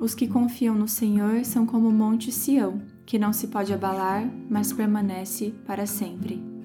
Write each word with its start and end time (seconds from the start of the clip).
Os 0.00 0.14
que 0.14 0.28
confiam 0.28 0.74
no 0.74 0.86
Senhor 0.86 1.44
são 1.44 1.66
como 1.66 1.88
o 1.88 1.92
monte 1.92 2.30
Sião, 2.30 2.80
que 3.04 3.18
não 3.18 3.32
se 3.32 3.48
pode 3.48 3.72
abalar, 3.72 4.30
mas 4.48 4.72
permanece 4.72 5.52
para 5.66 5.86
sempre. 5.86 6.57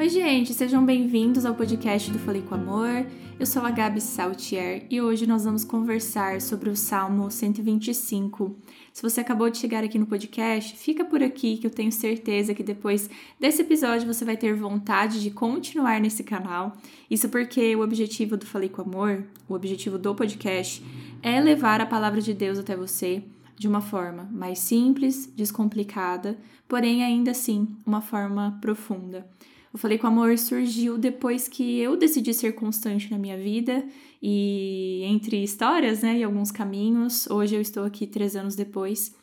Oi, 0.00 0.08
gente, 0.08 0.54
sejam 0.54 0.82
bem-vindos 0.82 1.44
ao 1.44 1.54
podcast 1.54 2.10
do 2.10 2.18
Falei 2.18 2.40
com 2.40 2.54
Amor. 2.54 3.04
Eu 3.38 3.44
sou 3.44 3.62
a 3.62 3.70
Gabi 3.70 4.00
Saltier 4.00 4.86
e 4.88 4.98
hoje 4.98 5.26
nós 5.26 5.44
vamos 5.44 5.62
conversar 5.62 6.40
sobre 6.40 6.70
o 6.70 6.74
Salmo 6.74 7.30
125. 7.30 8.56
Se 8.94 9.02
você 9.02 9.20
acabou 9.20 9.50
de 9.50 9.58
chegar 9.58 9.84
aqui 9.84 9.98
no 9.98 10.06
podcast, 10.06 10.74
fica 10.74 11.04
por 11.04 11.22
aqui 11.22 11.58
que 11.58 11.66
eu 11.66 11.70
tenho 11.70 11.92
certeza 11.92 12.54
que 12.54 12.62
depois 12.62 13.10
desse 13.38 13.60
episódio 13.60 14.06
você 14.06 14.24
vai 14.24 14.38
ter 14.38 14.54
vontade 14.54 15.20
de 15.20 15.30
continuar 15.30 16.00
nesse 16.00 16.24
canal. 16.24 16.78
Isso 17.10 17.28
porque 17.28 17.76
o 17.76 17.82
objetivo 17.82 18.38
do 18.38 18.46
Falei 18.46 18.70
com 18.70 18.80
Amor, 18.80 19.24
o 19.46 19.52
objetivo 19.52 19.98
do 19.98 20.14
podcast, 20.14 20.82
é 21.22 21.38
levar 21.42 21.78
a 21.78 21.84
palavra 21.84 22.22
de 22.22 22.32
Deus 22.32 22.58
até 22.58 22.74
você 22.74 23.22
de 23.54 23.68
uma 23.68 23.82
forma 23.82 24.26
mais 24.32 24.60
simples, 24.60 25.26
descomplicada, 25.36 26.38
porém 26.66 27.04
ainda 27.04 27.32
assim 27.32 27.68
uma 27.84 28.00
forma 28.00 28.56
profunda. 28.62 29.28
Eu 29.72 29.78
falei 29.78 29.98
com 29.98 30.06
amor 30.06 30.36
surgiu 30.36 30.98
depois 30.98 31.46
que 31.46 31.78
eu 31.78 31.96
decidi 31.96 32.34
ser 32.34 32.54
constante 32.54 33.10
na 33.10 33.18
minha 33.18 33.38
vida 33.38 33.84
e 34.20 35.02
entre 35.04 35.42
histórias, 35.42 36.02
né, 36.02 36.18
e 36.18 36.24
alguns 36.24 36.50
caminhos. 36.50 37.28
Hoje 37.30 37.54
eu 37.54 37.60
estou 37.60 37.84
aqui 37.84 38.06
três 38.06 38.34
anos 38.34 38.56
depois, 38.56 39.14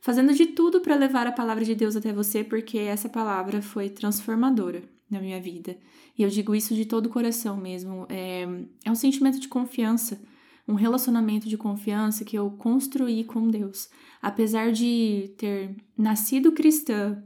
fazendo 0.00 0.34
de 0.34 0.46
tudo 0.46 0.80
para 0.80 0.94
levar 0.94 1.26
a 1.26 1.32
palavra 1.32 1.64
de 1.64 1.74
Deus 1.74 1.96
até 1.96 2.12
você, 2.12 2.44
porque 2.44 2.78
essa 2.78 3.08
palavra 3.08 3.62
foi 3.62 3.88
transformadora 3.88 4.82
na 5.10 5.20
minha 5.20 5.40
vida. 5.40 5.76
E 6.18 6.22
eu 6.22 6.28
digo 6.28 6.54
isso 6.54 6.74
de 6.74 6.84
todo 6.84 7.06
o 7.06 7.10
coração 7.10 7.56
mesmo. 7.56 8.06
É, 8.10 8.46
é 8.84 8.90
um 8.90 8.94
sentimento 8.94 9.40
de 9.40 9.48
confiança 9.48 10.20
um 10.66 10.74
relacionamento 10.74 11.48
de 11.48 11.56
confiança 11.56 12.24
que 12.24 12.36
eu 12.36 12.50
construí 12.52 13.22
com 13.24 13.48
Deus. 13.48 13.88
Apesar 14.20 14.72
de 14.72 15.34
ter 15.36 15.76
nascido 15.96 16.52
cristã, 16.52 17.22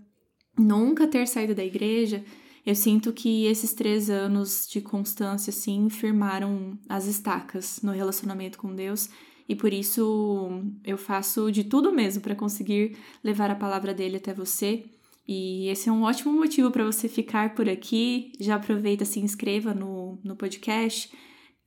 nunca 0.59 1.07
ter 1.07 1.27
saído 1.29 1.55
da 1.55 1.65
igreja, 1.65 2.25
eu 2.69 2.75
sinto 2.75 3.15
que 3.15 3.47
esses 3.47 3.73
três 3.73 4.11
anos 4.11 4.69
de 4.71 4.83
constância, 4.83 5.49
assim, 5.51 5.89
firmaram 5.89 6.79
as 6.87 7.07
estacas 7.07 7.81
no 7.83 7.93
relacionamento 7.93 8.59
com 8.59 8.75
Deus 8.75 9.09
e 9.49 9.57
por 9.57 9.73
isso 9.73 10.51
eu 10.85 10.99
faço 10.99 11.51
de 11.51 11.65
tudo 11.65 11.91
mesmo 11.91 12.23
para 12.23 12.35
conseguir 12.35 12.95
levar 13.25 13.51
a 13.51 13.55
palavra 13.55 13.95
dele 13.95 14.19
até 14.19 14.35
você. 14.35 14.85
E 15.27 15.67
esse 15.69 15.89
é 15.89 15.93
um 15.93 16.03
ótimo 16.03 16.31
motivo 16.31 16.71
para 16.71 16.85
você 16.85 17.09
ficar 17.09 17.55
por 17.55 17.67
aqui. 17.71 18.33
Já 18.39 18.57
aproveita, 18.57 19.07
se 19.07 19.19
inscreva 19.19 19.73
no, 19.73 20.19
no 20.23 20.37
podcast 20.37 21.11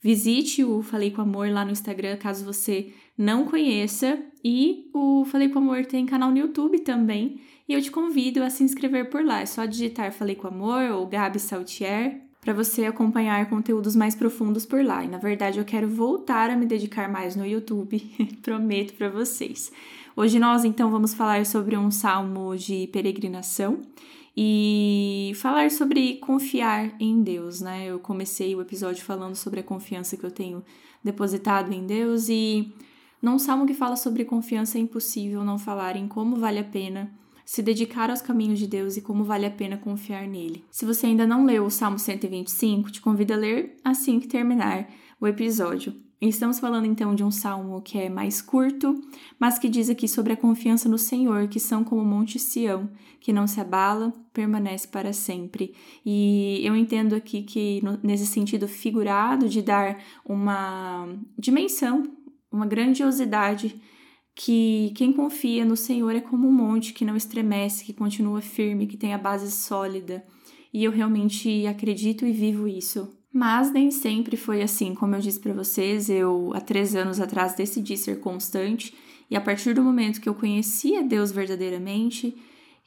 Visite 0.04 0.64
o 0.64 0.82
Falei 0.82 1.12
com 1.12 1.22
Amor 1.22 1.50
lá 1.50 1.64
no 1.64 1.72
Instagram, 1.72 2.18
caso 2.18 2.44
você 2.44 2.92
não 3.18 3.46
conheça. 3.46 4.18
E 4.44 4.90
o 4.94 5.24
Falei 5.26 5.50
com 5.50 5.60
Amor 5.60 5.86
tem 5.86 6.06
canal 6.06 6.32
no 6.32 6.38
YouTube 6.38 6.80
também. 6.80 7.40
E 7.70 7.74
eu 7.74 7.82
te 7.82 7.92
convido 7.92 8.44
a 8.44 8.50
se 8.50 8.64
inscrever 8.64 9.10
por 9.10 9.24
lá. 9.24 9.42
É 9.42 9.46
só 9.46 9.66
digitar 9.66 10.12
Falei 10.12 10.36
com 10.36 10.48
Amor 10.48 10.90
ou 10.92 11.06
Gabi 11.06 11.40
Saltier 11.40 12.22
para 12.42 12.54
você 12.54 12.86
acompanhar 12.86 13.48
conteúdos 13.48 13.96
mais 13.96 14.16
profundos 14.16 14.66
por 14.66 14.84
lá. 14.84 15.06
E 15.06 15.08
na 15.08 15.20
verdade 15.20 15.60
eu 15.60 15.66
quero 15.66 15.88
voltar 15.88 16.50
a 16.50 16.56
me 16.56 16.66
dedicar 16.66 17.08
mais 17.08 17.36
no 17.36 17.46
YouTube, 17.46 18.02
prometo 18.42 18.96
para 18.96 19.10
vocês. 19.10 19.72
Hoje 20.16 20.40
nós 20.40 20.66
então 20.66 20.90
vamos 20.90 21.14
falar 21.14 21.46
sobre 21.46 21.78
um 21.78 21.92
salmo 21.92 22.58
de 22.58 22.88
peregrinação 22.88 23.82
e 24.36 25.34
falar 25.36 25.70
sobre 25.72 26.16
confiar 26.18 26.96
em 27.00 27.22
Deus, 27.22 27.62
né? 27.62 27.86
Eu 27.86 28.00
comecei 28.00 28.56
o 28.56 28.62
episódio 28.62 29.04
falando 29.04 29.36
sobre 29.36 29.60
a 29.60 29.64
confiança 29.64 30.16
que 30.16 30.24
eu 30.24 30.32
tenho 30.32 30.64
depositado 31.04 31.74
em 31.74 31.86
Deus 31.86 32.30
e 32.30 32.74
num 33.22 33.38
salmo 33.38 33.66
que 33.66 33.74
fala 33.74 33.96
sobre 33.96 34.26
confiança 34.26 34.78
é 34.78 34.82
impossível 34.82 35.44
não 35.44 35.58
falar 35.58 35.96
em 35.96 36.08
como 36.08 36.36
vale 36.38 36.60
a 36.60 36.64
pena 36.64 37.12
se 37.46 37.62
dedicar 37.62 38.10
aos 38.10 38.22
caminhos 38.22 38.60
de 38.60 38.66
Deus 38.66 38.96
e 38.96 39.02
como 39.02 39.26
vale 39.26 39.46
a 39.46 39.52
pena 39.52 39.78
confiar 39.78 40.26
nele. 40.26 40.64
Se 40.72 40.86
você 40.86 41.08
ainda 41.08 41.28
não 41.28 41.46
leu 41.46 41.66
o 41.66 41.70
Salmo 41.70 42.00
125, 42.00 42.90
te 42.90 43.02
convido 43.02 43.34
a 43.34 43.36
ler 43.36 43.76
assim 43.84 44.20
que 44.20 44.28
terminar 44.28 44.88
o 45.22 45.28
episódio. 45.28 45.94
Estamos 46.20 46.60
falando 46.60 46.86
então 46.86 47.14
de 47.14 47.24
um 47.24 47.30
salmo 47.30 47.82
que 47.82 47.98
é 47.98 48.10
mais 48.10 48.42
curto, 48.42 49.00
mas 49.40 49.60
que 49.60 49.70
diz 49.70 49.88
aqui 49.88 50.08
sobre 50.08 50.34
a 50.34 50.38
confiança 50.38 50.90
no 50.90 50.98
Senhor, 50.98 51.48
que 51.48 51.60
são 51.60 51.84
como 51.84 52.02
o 52.02 52.06
Monte 52.06 52.40
Sião, 52.40 52.90
que 53.20 53.32
não 53.32 53.46
se 53.46 53.60
abala, 53.60 54.12
permanece 54.34 54.88
para 54.88 55.14
sempre. 55.14 55.76
E 56.04 56.62
eu 56.64 56.76
entendo 56.76 57.14
aqui 57.14 57.44
que, 57.44 57.82
nesse 58.04 58.26
sentido 58.26 58.68
figurado, 58.68 59.48
de 59.48 59.62
dar 59.62 60.00
uma 60.26 61.08
dimensão, 61.38 62.04
uma 62.52 62.66
grandiosidade, 62.66 63.80
que 64.36 64.92
quem 64.96 65.14
confia 65.14 65.64
no 65.64 65.76
Senhor 65.76 66.16
é 66.16 66.22
como 66.22 66.48
um 66.48 66.54
monte 66.54 66.94
que 66.94 67.06
não 67.06 67.16
estremece, 67.16 67.86
que 67.86 67.94
continua 67.94 68.42
firme, 68.42 68.88
que 68.88 68.98
tem 68.98 69.14
a 69.14 69.20
base 69.20 69.52
sólida. 69.52 70.24
E 70.74 70.84
eu 70.84 70.92
realmente 70.92 71.68
acredito 71.68 72.26
e 72.26 72.32
vivo 72.32 72.68
isso 72.68 73.21
mas 73.34 73.72
nem 73.72 73.90
sempre 73.92 74.36
foi 74.36 74.62
assim, 74.62 74.94
como 74.94 75.16
eu 75.16 75.20
disse 75.20 75.40
para 75.40 75.54
vocês, 75.54 76.10
eu 76.10 76.52
há 76.54 76.60
três 76.60 76.96
anos 76.96 77.20
atrás 77.20 77.54
decidi 77.56 77.96
ser 77.96 78.20
constante 78.20 78.94
e 79.30 79.36
a 79.36 79.42
partir 79.42 79.74
do 79.74 79.82
momento 79.82 80.20
que 80.20 80.28
eu 80.28 80.36
conheci 80.36 80.98
a 80.98 81.02
Deus 81.02 81.32
verdadeiramente, 81.32 82.36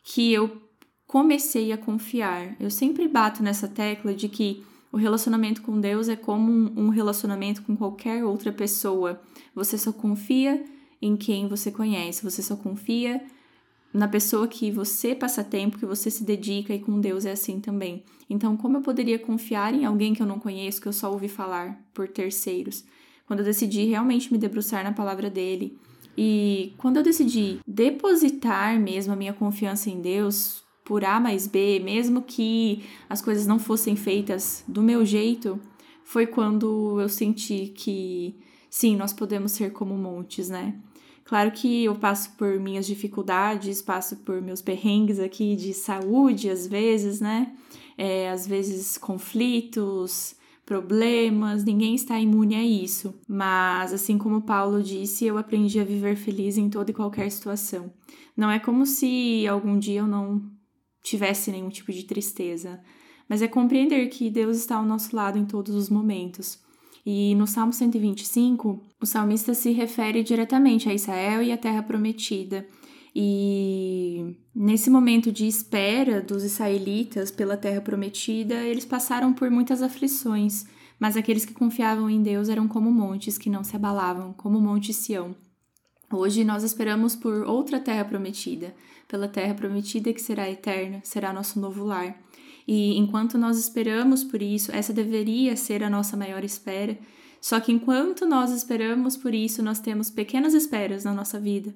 que 0.02 0.30
eu 0.32 0.60
comecei 1.06 1.72
a 1.72 1.78
confiar. 1.78 2.54
Eu 2.60 2.70
sempre 2.70 3.08
bato 3.08 3.42
nessa 3.42 3.66
tecla 3.66 4.12
de 4.14 4.28
que 4.28 4.62
o 4.92 4.98
relacionamento 4.98 5.62
com 5.62 5.80
Deus 5.80 6.08
é 6.08 6.16
como 6.16 6.50
um 6.78 6.90
relacionamento 6.90 7.62
com 7.62 7.74
qualquer 7.74 8.24
outra 8.24 8.52
pessoa. 8.52 9.20
Você 9.54 9.78
só 9.78 9.92
confia 9.92 10.62
em 11.00 11.16
quem 11.16 11.48
você 11.48 11.70
conhece, 11.70 12.22
você 12.22 12.42
só 12.42 12.56
confia 12.56 13.20
na 13.94 14.08
pessoa 14.08 14.48
que 14.48 14.72
você 14.72 15.14
passa 15.14 15.44
tempo, 15.44 15.78
que 15.78 15.86
você 15.86 16.10
se 16.10 16.24
dedica 16.24 16.74
e 16.74 16.80
com 16.80 17.00
Deus 17.00 17.24
é 17.24 17.30
assim 17.30 17.60
também. 17.60 18.02
Então, 18.28 18.56
como 18.56 18.78
eu 18.78 18.82
poderia 18.82 19.20
confiar 19.20 19.72
em 19.72 19.84
alguém 19.84 20.12
que 20.12 20.20
eu 20.20 20.26
não 20.26 20.40
conheço, 20.40 20.80
que 20.80 20.88
eu 20.88 20.92
só 20.92 21.12
ouvi 21.12 21.28
falar 21.28 21.80
por 21.94 22.08
terceiros? 22.08 22.84
Quando 23.24 23.38
eu 23.38 23.44
decidi 23.44 23.84
realmente 23.84 24.32
me 24.32 24.38
debruçar 24.38 24.82
na 24.82 24.92
palavra 24.92 25.30
dele 25.30 25.78
e 26.18 26.74
quando 26.76 26.96
eu 26.96 27.04
decidi 27.04 27.60
depositar 27.66 28.78
mesmo 28.80 29.12
a 29.12 29.16
minha 29.16 29.32
confiança 29.32 29.88
em 29.88 30.00
Deus 30.00 30.64
por 30.84 31.04
A 31.04 31.20
mais 31.20 31.46
B, 31.46 31.80
mesmo 31.80 32.20
que 32.20 32.84
as 33.08 33.22
coisas 33.22 33.46
não 33.46 33.60
fossem 33.60 33.94
feitas 33.94 34.64
do 34.66 34.82
meu 34.82 35.06
jeito, 35.06 35.58
foi 36.04 36.26
quando 36.26 37.00
eu 37.00 37.08
senti 37.08 37.72
que 37.74 38.36
sim, 38.68 38.96
nós 38.96 39.12
podemos 39.12 39.52
ser 39.52 39.72
como 39.72 39.96
montes, 39.96 40.48
né? 40.48 40.74
Claro 41.24 41.50
que 41.52 41.84
eu 41.84 41.94
passo 41.94 42.32
por 42.32 42.60
minhas 42.60 42.86
dificuldades, 42.86 43.80
passo 43.80 44.16
por 44.16 44.42
meus 44.42 44.60
perrengues 44.60 45.18
aqui 45.18 45.56
de 45.56 45.72
saúde, 45.72 46.50
às 46.50 46.66
vezes, 46.66 47.20
né? 47.20 47.54
É, 47.96 48.30
às 48.30 48.46
vezes 48.46 48.98
conflitos, 48.98 50.36
problemas, 50.66 51.64
ninguém 51.64 51.94
está 51.94 52.18
imune 52.18 52.54
a 52.54 52.62
isso. 52.62 53.14
Mas, 53.26 53.92
assim 53.92 54.18
como 54.18 54.42
Paulo 54.42 54.82
disse, 54.82 55.24
eu 55.24 55.38
aprendi 55.38 55.80
a 55.80 55.84
viver 55.84 56.16
feliz 56.16 56.58
em 56.58 56.68
toda 56.68 56.90
e 56.90 56.94
qualquer 56.94 57.30
situação. 57.30 57.92
Não 58.36 58.50
é 58.50 58.58
como 58.58 58.84
se 58.84 59.46
algum 59.46 59.78
dia 59.78 60.00
eu 60.00 60.06
não 60.06 60.42
tivesse 61.02 61.50
nenhum 61.50 61.68
tipo 61.68 61.92
de 61.92 62.04
tristeza, 62.04 62.80
mas 63.28 63.42
é 63.42 63.48
compreender 63.48 64.08
que 64.08 64.30
Deus 64.30 64.56
está 64.56 64.76
ao 64.76 64.84
nosso 64.84 65.14
lado 65.14 65.38
em 65.38 65.44
todos 65.44 65.74
os 65.74 65.88
momentos. 65.88 66.58
E 67.06 67.34
no 67.34 67.46
Salmo 67.46 67.72
125, 67.72 68.82
o 69.00 69.06
salmista 69.06 69.52
se 69.52 69.72
refere 69.72 70.22
diretamente 70.22 70.88
a 70.88 70.94
Israel 70.94 71.42
e 71.42 71.52
a 71.52 71.58
terra 71.58 71.82
prometida. 71.82 72.66
E 73.14 74.36
nesse 74.54 74.90
momento 74.90 75.30
de 75.30 75.46
espera 75.46 76.20
dos 76.20 76.42
israelitas 76.42 77.30
pela 77.30 77.56
terra 77.56 77.80
prometida, 77.80 78.54
eles 78.54 78.84
passaram 78.84 79.32
por 79.32 79.50
muitas 79.50 79.82
aflições, 79.82 80.66
mas 80.98 81.16
aqueles 81.16 81.44
que 81.44 81.52
confiavam 81.52 82.08
em 82.08 82.22
Deus 82.22 82.48
eram 82.48 82.66
como 82.66 82.90
montes 82.90 83.38
que 83.38 83.50
não 83.50 83.62
se 83.62 83.76
abalavam, 83.76 84.32
como 84.32 84.58
o 84.58 84.60
Monte 84.60 84.92
Sião. 84.92 85.36
Hoje 86.10 86.44
nós 86.44 86.62
esperamos 86.62 87.14
por 87.14 87.44
outra 87.44 87.78
terra 87.78 88.04
prometida, 88.04 88.74
pela 89.06 89.28
terra 89.28 89.54
prometida 89.54 90.12
que 90.12 90.22
será 90.22 90.50
eterna, 90.50 91.00
será 91.04 91.32
nosso 91.32 91.60
novo 91.60 91.84
lar. 91.84 92.16
E 92.66 92.96
enquanto 92.98 93.36
nós 93.36 93.58
esperamos 93.58 94.24
por 94.24 94.40
isso, 94.40 94.72
essa 94.72 94.92
deveria 94.92 95.56
ser 95.56 95.82
a 95.82 95.90
nossa 95.90 96.16
maior 96.16 96.42
espera. 96.44 96.98
Só 97.40 97.60
que 97.60 97.72
enquanto 97.72 98.24
nós 98.24 98.50
esperamos 98.50 99.16
por 99.16 99.34
isso, 99.34 99.62
nós 99.62 99.78
temos 99.78 100.10
pequenas 100.10 100.54
esperas 100.54 101.04
na 101.04 101.12
nossa 101.12 101.38
vida 101.38 101.74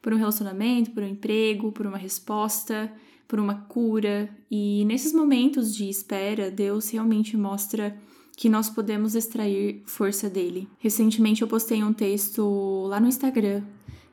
por 0.00 0.12
um 0.12 0.16
relacionamento, 0.16 0.92
por 0.92 1.02
um 1.02 1.08
emprego, 1.08 1.72
por 1.72 1.86
uma 1.86 1.98
resposta, 1.98 2.92
por 3.26 3.40
uma 3.40 3.54
cura. 3.54 4.30
E 4.50 4.84
nesses 4.84 5.12
momentos 5.12 5.74
de 5.74 5.88
espera, 5.88 6.50
Deus 6.50 6.90
realmente 6.90 7.36
mostra 7.36 7.96
que 8.36 8.48
nós 8.48 8.70
podemos 8.70 9.16
extrair 9.16 9.82
força 9.86 10.30
dele. 10.30 10.68
Recentemente 10.78 11.42
eu 11.42 11.48
postei 11.48 11.82
um 11.82 11.92
texto 11.92 12.86
lá 12.86 13.00
no 13.00 13.08
Instagram 13.08 13.64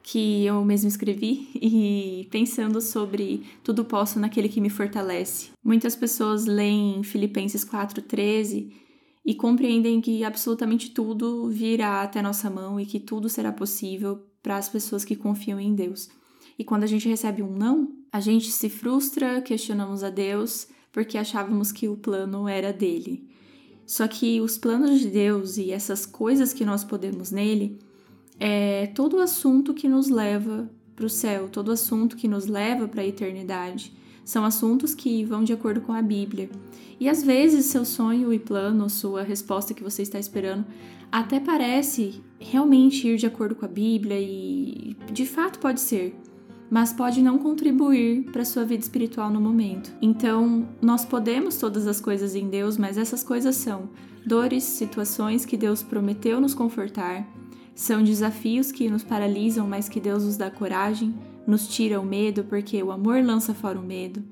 que 0.06 0.46
eu 0.46 0.64
mesmo 0.64 0.88
escrevi 0.88 1.50
e 1.60 2.28
pensando 2.30 2.80
sobre 2.80 3.44
tudo 3.64 3.84
posso 3.84 4.20
naquele 4.20 4.48
que 4.48 4.62
me 4.62 4.70
fortalece. 4.70 5.50
Muitas 5.64 5.96
pessoas 5.96 6.46
leem 6.46 7.02
Filipenses 7.02 7.66
4:13 7.66 8.72
e 9.26 9.34
compreendem 9.34 10.00
que 10.00 10.24
absolutamente 10.24 10.92
tudo 10.92 11.50
virá 11.50 12.04
até 12.04 12.22
nossa 12.22 12.52
mão 12.52 12.80
e 12.80 12.86
que 12.86 13.00
tudo 13.00 13.28
será 13.28 13.52
possível 13.52 14.24
para 14.44 14.58
as 14.58 14.70
pessoas 14.70 15.04
que 15.04 15.16
confiam 15.16 15.60
em 15.60 15.74
Deus. 15.74 16.08
E 16.58 16.64
quando 16.64 16.84
a 16.84 16.88
gente 16.88 17.10
recebe 17.10 17.42
um 17.42 17.52
não, 17.52 17.92
a 18.12 18.20
gente 18.20 18.52
se 18.52 18.70
frustra, 18.70 19.42
questionamos 19.42 20.04
a 20.04 20.12
Deus 20.12 20.68
porque 20.92 21.18
achávamos 21.18 21.72
que 21.72 21.90
o 21.90 21.98
plano 21.98 22.48
era 22.48 22.72
dele. 22.72 23.28
Só 23.88 24.08
que 24.08 24.40
os 24.40 24.56
planos 24.56 25.00
de 25.00 25.10
Deus 25.10 25.58
e 25.58 25.72
essas 25.72 26.06
coisas 26.06 26.54
que 26.54 26.64
nós 26.64 26.84
podemos 26.84 27.32
nele 27.32 27.80
é 28.40 28.88
todo 28.88 29.20
assunto 29.20 29.74
que 29.74 29.88
nos 29.88 30.10
leva 30.10 30.70
para 30.96 31.06
o 31.06 31.10
céu, 31.10 31.50
todo 31.50 31.72
assunto 31.72 32.16
que 32.16 32.28
nos 32.28 32.48
leva 32.48 32.88
para 32.88 33.02
a 33.02 33.08
eternidade. 33.08 33.94
São 34.24 34.44
assuntos 34.44 34.96
que 34.96 35.24
vão 35.24 35.44
de 35.44 35.54
acordo 35.54 35.82
com 35.82 35.94
a 35.94 36.02
Bíblia. 36.02 36.50
E 37.00 37.08
às 37.08 37.22
vezes 37.22 37.66
seu 37.66 37.86
sonho 37.86 38.34
e 38.34 38.40
plano, 38.40 38.90
sua 38.90 39.22
resposta 39.22 39.74
que 39.74 39.84
você 39.84 40.02
está 40.02 40.18
esperando, 40.18 40.66
até 41.12 41.40
parece 41.40 42.22
realmente 42.40 43.08
ir 43.08 43.18
de 43.18 43.26
acordo 43.26 43.56
com 43.56 43.66
a 43.66 43.70
Bíblia 43.70 44.20
e 44.20 44.96
de 45.12 45.26
fato 45.26 45.60
pode 45.60 45.80
ser, 45.80 46.16
mas 46.70 46.92
pode 46.92 47.22
não 47.22 47.38
contribuir 47.38 48.24
para 48.32 48.46
sua 48.46 48.66
vida 48.66 48.82
espiritual 48.82 49.30
no 49.30 49.40
momento. 49.40 49.94
Então, 50.02 50.68
nós 50.82 51.06
podemos 51.06 51.58
todas 51.58 51.86
as 51.88 52.02
coisas 52.02 52.36
em 52.36 52.50
Deus, 52.50 52.78
mas 52.78 52.98
essas 52.98 53.24
coisas 53.24 53.56
são 53.56 53.90
dores, 54.26 54.64
situações 54.64 55.46
que 55.46 55.56
Deus 55.56 55.84
prometeu 55.84 56.42
nos 56.42 56.56
confortar, 56.56 57.28
são 57.76 58.02
desafios 58.02 58.72
que 58.72 58.90
nos 58.90 59.04
paralisam, 59.04 59.68
mas 59.68 59.90
que 59.90 60.00
Deus 60.00 60.24
nos 60.24 60.38
dá 60.38 60.50
coragem, 60.50 61.14
nos 61.46 61.68
tira 61.68 62.00
o 62.00 62.06
medo, 62.06 62.46
porque 62.46 62.82
o 62.82 62.90
amor 62.90 63.22
lança 63.22 63.54
fora 63.54 63.78
o 63.78 63.84
medo. 63.84 64.24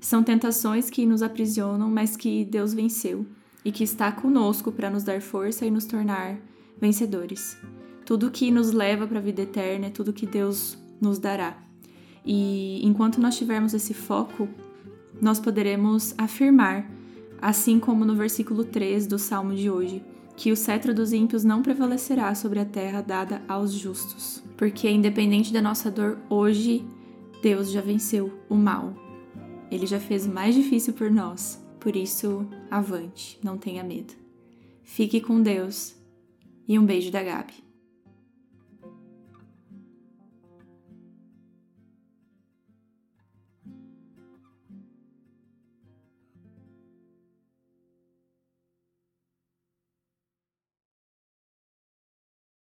São 0.00 0.22
tentações 0.22 0.88
que 0.88 1.04
nos 1.04 1.20
aprisionam, 1.20 1.90
mas 1.90 2.16
que 2.16 2.44
Deus 2.44 2.72
venceu 2.72 3.26
e 3.64 3.72
que 3.72 3.82
está 3.82 4.12
conosco 4.12 4.70
para 4.70 4.90
nos 4.90 5.02
dar 5.02 5.20
força 5.20 5.66
e 5.66 5.70
nos 5.70 5.86
tornar 5.86 6.38
vencedores. 6.80 7.58
Tudo 8.06 8.30
que 8.30 8.50
nos 8.50 8.70
leva 8.70 9.06
para 9.08 9.18
a 9.18 9.22
vida 9.22 9.42
eterna 9.42 9.86
é 9.86 9.90
tudo 9.90 10.12
que 10.12 10.26
Deus 10.26 10.78
nos 11.00 11.18
dará. 11.18 11.58
E 12.24 12.80
enquanto 12.86 13.20
nós 13.20 13.36
tivermos 13.36 13.74
esse 13.74 13.92
foco, 13.92 14.48
nós 15.20 15.40
poderemos 15.40 16.14
afirmar, 16.16 16.88
assim 17.42 17.80
como 17.80 18.04
no 18.04 18.14
versículo 18.14 18.64
3 18.64 19.06
do 19.06 19.18
salmo 19.18 19.54
de 19.54 19.68
hoje, 19.68 20.02
que 20.36 20.50
o 20.50 20.56
cetro 20.56 20.94
dos 20.94 21.12
ímpios 21.12 21.44
não 21.44 21.62
prevalecerá 21.62 22.34
sobre 22.34 22.58
a 22.58 22.64
terra 22.64 23.00
dada 23.00 23.42
aos 23.48 23.72
justos. 23.72 24.42
Porque, 24.56 24.88
independente 24.88 25.52
da 25.52 25.62
nossa 25.62 25.90
dor, 25.90 26.18
hoje 26.28 26.84
Deus 27.42 27.70
já 27.70 27.80
venceu 27.80 28.32
o 28.48 28.54
mal. 28.54 28.94
Ele 29.70 29.86
já 29.86 30.00
fez 30.00 30.26
o 30.26 30.30
mais 30.30 30.54
difícil 30.54 30.92
por 30.92 31.10
nós. 31.10 31.62
Por 31.78 31.94
isso, 31.94 32.46
avante, 32.70 33.38
não 33.42 33.58
tenha 33.58 33.84
medo. 33.84 34.14
Fique 34.82 35.20
com 35.20 35.40
Deus 35.40 35.94
e 36.66 36.78
um 36.78 36.84
beijo 36.84 37.10
da 37.10 37.22
Gabi. 37.22 37.54